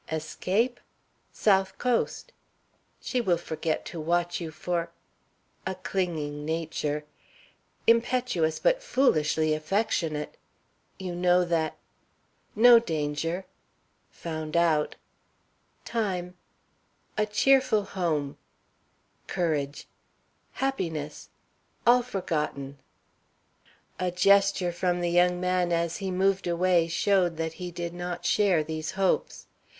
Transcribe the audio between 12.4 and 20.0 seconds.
no danger found out time a cheerful home courage